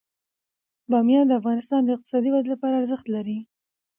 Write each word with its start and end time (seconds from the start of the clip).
بامیان 0.91 1.25
د 1.27 1.31
افغانستان 1.39 1.81
د 1.83 1.89
اقتصادي 1.95 2.29
ودې 2.31 2.49
لپاره 2.53 2.79
ارزښت 2.81 3.05
لري. 3.15 3.37